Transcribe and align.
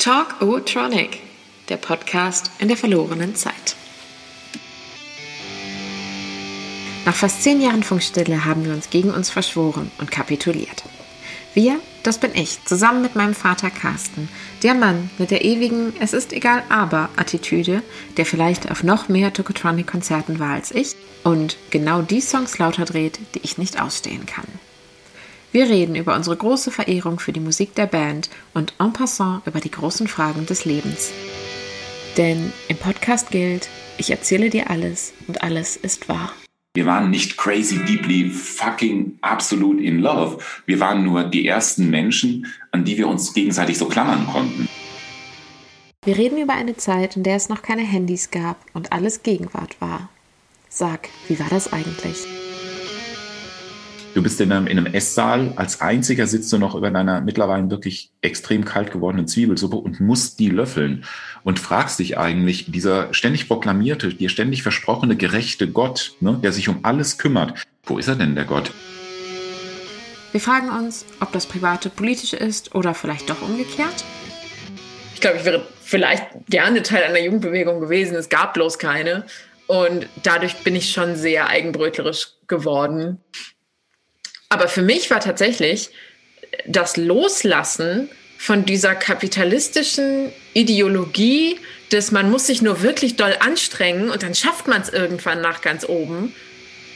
Talk 0.00 0.40
O-Tronic, 0.40 1.18
der 1.68 1.76
Podcast 1.76 2.50
in 2.58 2.68
der 2.68 2.78
verlorenen 2.78 3.34
Zeit. 3.34 3.76
Nach 7.04 7.14
fast 7.14 7.42
zehn 7.42 7.60
Jahren 7.60 7.82
Funkstille 7.82 8.46
haben 8.46 8.64
wir 8.64 8.72
uns 8.72 8.88
gegen 8.88 9.10
uns 9.10 9.28
verschworen 9.28 9.90
und 9.98 10.10
kapituliert. 10.10 10.84
Wir, 11.52 11.78
das 12.02 12.16
bin 12.16 12.34
ich, 12.34 12.64
zusammen 12.64 13.02
mit 13.02 13.14
meinem 13.14 13.34
Vater 13.34 13.68
Carsten, 13.68 14.30
der 14.62 14.72
Mann 14.72 15.10
mit 15.18 15.30
der 15.30 15.44
ewigen 15.44 15.92
Es 16.00 16.14
ist 16.14 16.32
egal 16.32 16.62
aber 16.70 17.10
Attitüde, 17.16 17.82
der 18.16 18.24
vielleicht 18.24 18.70
auf 18.70 18.82
noch 18.82 19.10
mehr 19.10 19.34
Tokotronic-Konzerten 19.34 20.38
war 20.38 20.54
als 20.54 20.70
ich 20.70 20.96
und 21.24 21.58
genau 21.68 22.00
die 22.00 22.22
Songs 22.22 22.56
lauter 22.56 22.86
dreht, 22.86 23.18
die 23.34 23.40
ich 23.42 23.58
nicht 23.58 23.78
ausstehen 23.78 24.24
kann. 24.24 24.46
Wir 25.52 25.68
reden 25.68 25.96
über 25.96 26.14
unsere 26.14 26.36
große 26.36 26.70
Verehrung 26.70 27.18
für 27.18 27.32
die 27.32 27.40
Musik 27.40 27.74
der 27.74 27.86
Band 27.86 28.30
und 28.54 28.74
en 28.78 28.92
passant 28.92 29.44
über 29.46 29.58
die 29.58 29.70
großen 29.70 30.06
Fragen 30.06 30.46
des 30.46 30.64
Lebens. 30.64 31.10
Denn 32.16 32.52
im 32.68 32.76
Podcast 32.76 33.30
gilt, 33.30 33.68
ich 33.98 34.10
erzähle 34.10 34.48
dir 34.48 34.70
alles 34.70 35.12
und 35.26 35.42
alles 35.42 35.76
ist 35.76 36.08
wahr. 36.08 36.32
Wir 36.74 36.86
waren 36.86 37.10
nicht 37.10 37.36
crazy, 37.36 37.84
deeply, 37.84 38.30
fucking, 38.30 39.18
absolut 39.22 39.80
in 39.80 39.98
love. 39.98 40.38
Wir 40.66 40.78
waren 40.78 41.02
nur 41.02 41.24
die 41.24 41.48
ersten 41.48 41.90
Menschen, 41.90 42.46
an 42.70 42.84
die 42.84 42.96
wir 42.96 43.08
uns 43.08 43.34
gegenseitig 43.34 43.76
so 43.76 43.86
klammern 43.86 44.28
konnten. 44.28 44.68
Wir 46.04 46.16
reden 46.16 46.38
über 46.38 46.54
eine 46.54 46.76
Zeit, 46.76 47.16
in 47.16 47.24
der 47.24 47.34
es 47.34 47.48
noch 47.48 47.62
keine 47.62 47.82
Handys 47.82 48.30
gab 48.30 48.64
und 48.72 48.92
alles 48.92 49.24
Gegenwart 49.24 49.80
war. 49.80 50.10
Sag, 50.68 51.08
wie 51.26 51.40
war 51.40 51.48
das 51.50 51.72
eigentlich? 51.72 52.24
Du 54.12 54.24
bist 54.24 54.40
in 54.40 54.50
einem, 54.50 54.66
in 54.66 54.76
einem 54.76 54.92
Esssaal, 54.92 55.52
als 55.54 55.80
einziger 55.80 56.26
sitzt 56.26 56.52
du 56.52 56.58
noch 56.58 56.74
über 56.74 56.90
deiner 56.90 57.20
mittlerweile 57.20 57.70
wirklich 57.70 58.10
extrem 58.22 58.64
kalt 58.64 58.90
gewordenen 58.90 59.28
Zwiebelsuppe 59.28 59.76
und 59.76 60.00
musst 60.00 60.40
die 60.40 60.48
löffeln 60.48 61.04
und 61.44 61.60
fragst 61.60 62.00
dich 62.00 62.18
eigentlich, 62.18 62.72
dieser 62.72 63.14
ständig 63.14 63.46
proklamierte, 63.46 64.12
dir 64.12 64.28
ständig 64.28 64.64
versprochene 64.64 65.16
gerechte 65.16 65.70
Gott, 65.70 66.14
ne, 66.18 66.40
der 66.42 66.50
sich 66.50 66.68
um 66.68 66.80
alles 66.82 67.18
kümmert, 67.18 67.64
wo 67.84 67.98
ist 67.98 68.08
er 68.08 68.16
denn, 68.16 68.34
der 68.34 68.46
Gott? 68.46 68.72
Wir 70.32 70.40
fragen 70.40 70.70
uns, 70.70 71.04
ob 71.20 71.30
das 71.30 71.46
Private 71.46 71.88
politisch 71.88 72.32
ist 72.32 72.74
oder 72.74 72.94
vielleicht 72.94 73.30
doch 73.30 73.42
umgekehrt. 73.42 74.04
Ich 75.14 75.20
glaube, 75.20 75.38
ich 75.38 75.44
wäre 75.44 75.66
vielleicht 75.82 76.24
gerne 76.48 76.82
Teil 76.82 77.04
einer 77.04 77.20
Jugendbewegung 77.20 77.80
gewesen. 77.80 78.16
Es 78.16 78.28
gab 78.28 78.54
bloß 78.54 78.78
keine. 78.78 79.24
Und 79.66 80.08
dadurch 80.24 80.56
bin 80.64 80.74
ich 80.74 80.92
schon 80.92 81.14
sehr 81.14 81.48
eigenbrötlerisch 81.48 82.30
geworden. 82.48 83.18
Aber 84.50 84.68
für 84.68 84.82
mich 84.82 85.10
war 85.10 85.20
tatsächlich 85.20 85.90
das 86.66 86.96
Loslassen 86.96 88.10
von 88.36 88.64
dieser 88.64 88.94
kapitalistischen 88.94 90.32
Ideologie, 90.54 91.58
dass 91.90 92.10
man 92.10 92.30
muss 92.30 92.48
sich 92.48 92.60
nur 92.60 92.82
wirklich 92.82 93.16
doll 93.16 93.36
anstrengen 93.38 94.10
und 94.10 94.22
dann 94.22 94.34
schafft 94.34 94.66
man 94.66 94.82
es 94.82 94.88
irgendwann 94.88 95.40
nach 95.40 95.60
ganz 95.60 95.88
oben, 95.88 96.34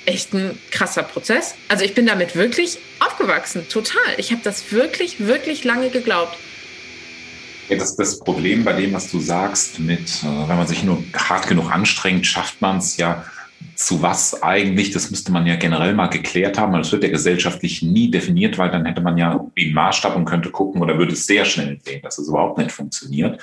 echt 0.04 0.34
ein 0.34 0.58
krasser 0.72 1.04
Prozess. 1.04 1.54
Also 1.68 1.84
ich 1.84 1.94
bin 1.94 2.06
damit 2.06 2.34
wirklich 2.34 2.78
aufgewachsen, 2.98 3.68
total. 3.68 4.02
Ich 4.16 4.32
habe 4.32 4.40
das 4.42 4.72
wirklich, 4.72 5.26
wirklich 5.26 5.62
lange 5.62 5.90
geglaubt. 5.90 6.36
Ja, 7.68 7.76
das, 7.76 7.94
das 7.96 8.18
Problem 8.18 8.64
bei 8.64 8.72
dem, 8.72 8.92
was 8.92 9.10
du 9.10 9.20
sagst, 9.20 9.78
mit, 9.78 10.08
äh, 10.22 10.48
wenn 10.48 10.56
man 10.56 10.66
sich 10.66 10.82
nur 10.82 11.02
hart 11.14 11.46
genug 11.46 11.70
anstrengt, 11.70 12.26
schafft 12.26 12.60
man 12.60 12.78
es 12.78 12.96
ja 12.96 13.24
zu 13.76 14.02
was 14.02 14.42
eigentlich, 14.42 14.90
das 14.90 15.10
müsste 15.10 15.32
man 15.32 15.46
ja 15.46 15.56
generell 15.56 15.94
mal 15.94 16.08
geklärt 16.08 16.58
haben, 16.58 16.72
das 16.72 16.92
wird 16.92 17.04
ja 17.04 17.10
gesellschaftlich 17.10 17.82
nie 17.82 18.10
definiert, 18.10 18.58
weil 18.58 18.70
dann 18.70 18.84
hätte 18.84 19.00
man 19.00 19.18
ja 19.18 19.32
einen 19.58 19.74
Maßstab 19.74 20.16
und 20.16 20.24
könnte 20.24 20.50
gucken 20.50 20.82
oder 20.82 20.98
würde 20.98 21.12
es 21.12 21.26
sehr 21.26 21.44
schnell 21.44 21.78
sehen, 21.84 22.02
dass 22.02 22.18
es 22.18 22.28
überhaupt 22.28 22.58
nicht 22.58 22.72
funktioniert. 22.72 23.42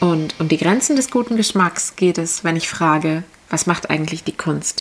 Und 0.00 0.34
um 0.40 0.48
die 0.48 0.56
Grenzen 0.56 0.96
des 0.96 1.10
guten 1.10 1.36
Geschmacks 1.36 1.94
geht 1.94 2.18
es, 2.18 2.42
wenn 2.42 2.56
ich 2.56 2.68
frage, 2.68 3.22
was 3.50 3.66
macht 3.66 3.88
eigentlich 3.88 4.24
die 4.24 4.32
Kunst? 4.32 4.80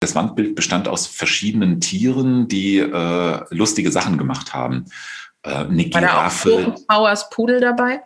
Das 0.00 0.14
Wandbild 0.14 0.56
bestand 0.56 0.88
aus 0.88 1.06
verschiedenen 1.06 1.80
Tieren, 1.80 2.48
die 2.48 2.78
äh, 2.78 3.40
lustige 3.50 3.92
Sachen 3.92 4.18
gemacht 4.18 4.52
haben. 4.52 4.86
Äh, 5.42 5.50
eine 5.50 5.84
Giraffe. 5.84 6.50
War 6.50 6.62
da 6.62 6.72
auch 6.72 6.86
Powers 6.88 7.30
Pudel 7.30 7.60
dabei? 7.60 8.00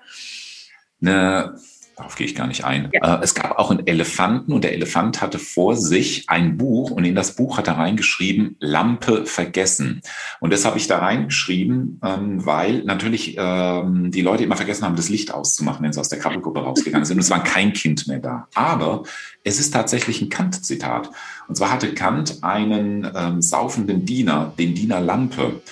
Eine 1.01 1.59
Darauf 1.99 2.15
gehe 2.15 2.29
ich 2.29 2.37
gar 2.37 2.47
nicht 2.47 2.65
ein. 2.65 2.91
Ja. 2.93 3.17
Äh, 3.17 3.25
es 3.25 3.35
gab 3.35 3.59
auch 3.59 3.73
einen 3.73 3.85
Elefanten 3.89 4.53
und 4.53 4.63
der 4.63 4.73
Elefant 4.73 5.21
hatte 5.21 5.41
vor 5.41 5.77
sich 5.77 6.29
ein 6.29 6.57
Buch 6.57 6.93
und 6.93 7.05
in 7.05 7.17
das 7.17 7.35
Buch 7.35 7.59
hat 7.59 7.67
er 7.67 7.77
reingeschrieben, 7.77 8.55
Lampe 8.61 9.27
vergessen. 9.27 10.01
Und 10.39 10.53
das 10.53 10.65
habe 10.65 10.79
ich 10.79 10.87
da 10.87 10.99
reingeschrieben, 10.99 12.01
ähm, 12.05 12.47
weil 12.47 12.85
natürlich 12.85 13.35
ähm, 13.37 14.13
die 14.13 14.21
Leute 14.21 14.45
immer 14.45 14.55
vergessen 14.55 14.85
haben, 14.85 14.95
das 14.95 15.09
Licht 15.09 15.35
auszumachen, 15.35 15.85
wenn 15.85 15.93
sie 15.93 15.99
aus 15.99 16.09
der 16.09 16.21
Krabbelgruppe 16.21 16.61
rausgegangen 16.61 17.05
sind. 17.05 17.17
Und 17.17 17.23
es 17.25 17.31
war 17.31 17.43
kein 17.43 17.73
Kind 17.73 18.07
mehr 18.07 18.21
da. 18.21 18.47
Aber 18.55 19.03
es 19.43 19.59
ist 19.59 19.73
tatsächlich 19.73 20.23
ein 20.23 20.29
Kant-Zitat. 20.29 21.11
Und 21.49 21.57
zwar 21.57 21.73
hatte 21.73 21.95
Kant 21.95 22.45
einen 22.45 23.11
ähm, 23.13 23.43
saufenden 23.43 24.05
Diener, 24.05 24.53
den 24.57 24.77
Diener 24.77 25.01
Lampe. 25.01 25.63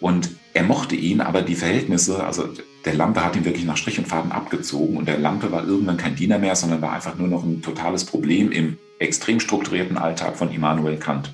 Und 0.00 0.30
er 0.58 0.64
mochte 0.64 0.96
ihn, 0.96 1.20
aber 1.20 1.42
die 1.42 1.54
Verhältnisse, 1.54 2.24
also 2.24 2.48
der 2.84 2.94
Lampe 2.94 3.24
hat 3.24 3.36
ihn 3.36 3.44
wirklich 3.44 3.64
nach 3.64 3.76
Strich 3.76 3.96
und 3.96 4.08
Faden 4.08 4.32
abgezogen 4.32 4.96
und 4.96 5.06
der 5.06 5.16
Lampe 5.16 5.52
war 5.52 5.64
irgendwann 5.64 5.96
kein 5.96 6.16
Diener 6.16 6.40
mehr, 6.40 6.56
sondern 6.56 6.82
war 6.82 6.92
einfach 6.92 7.16
nur 7.16 7.28
noch 7.28 7.44
ein 7.44 7.62
totales 7.62 8.04
Problem 8.04 8.50
im 8.50 8.76
extrem 8.98 9.38
strukturierten 9.38 9.96
Alltag 9.96 10.36
von 10.36 10.50
Immanuel 10.50 10.96
Kant. 10.96 11.32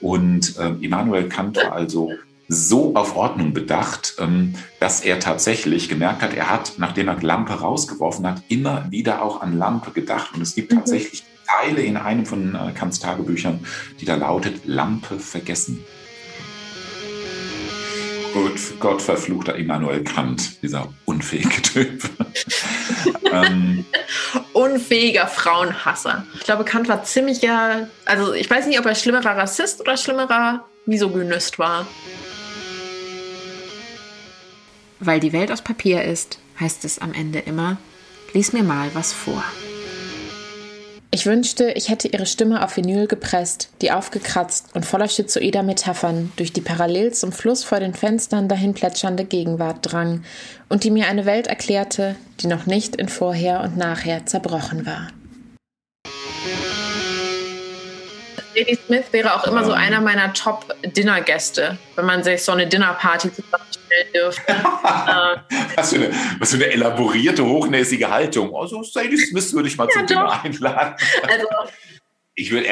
Und 0.00 0.58
äh, 0.58 0.70
Immanuel 0.84 1.28
Kant 1.28 1.58
war 1.58 1.72
also 1.72 2.10
so 2.48 2.96
auf 2.96 3.14
Ordnung 3.14 3.52
bedacht, 3.52 4.16
ähm, 4.18 4.56
dass 4.80 5.02
er 5.02 5.20
tatsächlich 5.20 5.88
gemerkt 5.88 6.20
hat, 6.20 6.34
er 6.34 6.50
hat, 6.50 6.72
nachdem 6.78 7.06
er 7.06 7.22
Lampe 7.22 7.52
rausgeworfen 7.52 8.26
hat, 8.26 8.42
immer 8.48 8.90
wieder 8.90 9.22
auch 9.22 9.42
an 9.42 9.56
Lampe 9.56 9.92
gedacht. 9.92 10.34
Und 10.34 10.42
es 10.42 10.56
gibt 10.56 10.72
mhm. 10.72 10.78
tatsächlich 10.78 11.22
Teile 11.46 11.82
in 11.82 11.96
einem 11.96 12.26
von 12.26 12.56
äh, 12.56 12.72
Kants 12.72 12.98
Tagebüchern, 12.98 13.60
die 14.00 14.06
da 14.06 14.16
lautet 14.16 14.66
Lampe 14.66 15.20
vergessen. 15.20 15.84
Gut, 18.32 18.60
Gott 18.78 19.02
verfluchter 19.02 19.56
Immanuel 19.56 20.04
Kant, 20.04 20.62
dieser 20.62 20.92
unfähige 21.04 21.62
Typ. 21.62 22.08
ähm, 23.32 23.84
Unfähiger 24.52 25.26
Frauenhasser. 25.26 26.26
Ich 26.34 26.40
glaube, 26.40 26.64
Kant 26.64 26.88
war 26.88 27.02
ziemlicher, 27.02 27.88
also 28.04 28.32
ich 28.34 28.48
weiß 28.48 28.66
nicht, 28.66 28.78
ob 28.78 28.86
er 28.86 28.94
schlimmerer 28.94 29.36
Rassist 29.36 29.80
oder 29.80 29.96
schlimmerer 29.96 30.64
Misogynist 30.86 31.58
war. 31.58 31.86
Weil 35.00 35.20
die 35.20 35.32
Welt 35.32 35.50
aus 35.50 35.62
Papier 35.62 36.04
ist, 36.04 36.38
heißt 36.58 36.84
es 36.84 36.98
am 36.98 37.12
Ende 37.12 37.38
immer, 37.40 37.78
lies 38.32 38.52
mir 38.52 38.62
mal 38.62 38.90
was 38.92 39.12
vor. 39.12 39.42
Ich 41.20 41.26
wünschte, 41.26 41.72
ich 41.72 41.90
hätte 41.90 42.08
ihre 42.08 42.24
Stimme 42.24 42.64
auf 42.64 42.78
Vinyl 42.78 43.06
gepresst, 43.06 43.68
die 43.82 43.92
aufgekratzt 43.92 44.68
und 44.72 44.86
voller 44.86 45.06
schizoider 45.06 45.62
Metaphern 45.62 46.32
durch 46.36 46.50
die 46.50 46.62
parallel 46.62 47.12
zum 47.12 47.30
Fluss 47.30 47.62
vor 47.62 47.78
den 47.78 47.92
Fenstern 47.92 48.48
dahin 48.48 48.72
plätschernde 48.72 49.26
Gegenwart 49.26 49.80
drang 49.82 50.24
und 50.70 50.82
die 50.82 50.90
mir 50.90 51.08
eine 51.08 51.26
Welt 51.26 51.46
erklärte, 51.46 52.16
die 52.40 52.46
noch 52.46 52.64
nicht 52.64 52.96
in 52.96 53.10
Vorher 53.10 53.60
und 53.60 53.76
Nachher 53.76 54.24
zerbrochen 54.24 54.86
war. 54.86 55.08
Lady 58.56 58.78
Smith 58.86 59.04
wäre 59.10 59.34
auch 59.34 59.46
immer 59.46 59.62
so 59.66 59.72
einer 59.72 60.00
meiner 60.00 60.32
Top-Dinner-Gäste, 60.32 61.76
wenn 61.96 62.06
man 62.06 62.24
sich 62.24 62.42
so 62.42 62.52
eine 62.52 62.66
Dinner-Party 62.66 63.30
zusammenstellen 64.00 64.12
dürfte. 64.12 64.42
was, 65.76 65.90
für 65.90 65.96
eine, 65.96 66.10
was 66.38 66.50
für 66.50 66.56
eine 66.56 66.66
elaborierte, 66.66 67.44
hochnäsige 67.44 68.10
Haltung. 68.10 68.54
Also 68.54 68.82
Sadie 68.82 69.16
Smith 69.16 69.52
würde 69.52 69.68
ich 69.68 69.76
mal 69.76 69.88
ja, 69.88 69.98
zum 69.98 70.06
Dinner 70.06 70.42
einladen. 70.42 70.96
Also, 71.28 71.46
ich 72.34 72.50
würde, 72.50 72.66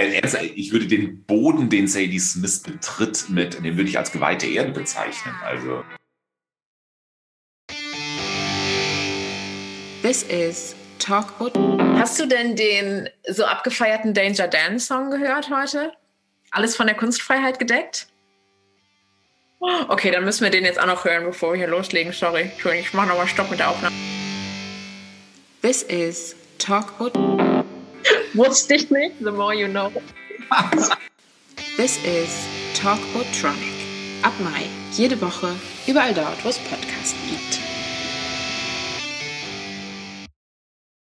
ich 0.54 0.72
würde 0.72 0.86
den 0.86 1.24
Boden, 1.24 1.68
den 1.68 1.88
Sadie 1.88 2.18
Smith 2.18 2.62
betritt, 2.62 3.28
mit, 3.28 3.54
den 3.54 3.76
würde 3.76 3.88
ich 3.88 3.98
als 3.98 4.12
geweihte 4.12 4.46
Erde 4.46 4.72
bezeichnen. 4.72 5.34
Also. 5.44 5.84
This 10.02 10.22
is 10.22 10.74
Talkboot. 10.98 11.54
Hast 11.98 12.18
du 12.20 12.26
denn 12.26 12.56
den 12.56 13.08
so 13.28 13.44
abgefeierten 13.44 14.14
Danger 14.14 14.48
Dan 14.48 14.78
Song 14.78 15.10
gehört 15.10 15.50
heute? 15.50 15.92
Alles 16.50 16.76
von 16.76 16.86
der 16.86 16.96
Kunstfreiheit 16.96 17.58
gedeckt? 17.58 18.08
Okay, 19.60 20.10
dann 20.12 20.24
müssen 20.24 20.44
wir 20.44 20.50
den 20.50 20.64
jetzt 20.64 20.80
auch 20.80 20.86
noch 20.86 21.04
hören, 21.04 21.24
bevor 21.24 21.52
wir 21.52 21.58
hier 21.58 21.66
loslegen. 21.66 22.12
Sorry, 22.12 22.50
ich 22.78 22.94
mache 22.94 23.08
nochmal 23.08 23.26
Stopp 23.26 23.50
mit 23.50 23.58
der 23.58 23.70
Aufnahme. 23.70 23.94
This 25.62 25.82
is 25.82 26.36
Talkboot. 26.58 27.14
Wusste 28.34 28.74
ich 28.76 28.90
nicht, 28.90 29.16
the 29.18 29.30
more 29.30 29.52
you 29.54 29.66
know. 29.66 29.90
This 31.76 31.98
is 32.04 32.30
Talkboot 32.80 33.26
Tronic. 33.40 33.74
Ab 34.22 34.32
Mai, 34.40 34.66
jede 34.92 35.20
Woche, 35.20 35.54
überall 35.86 36.14
dort, 36.14 36.44
wo 36.44 36.48
es 36.48 36.58
Podcasts 36.58 37.14
gibt. 37.28 37.57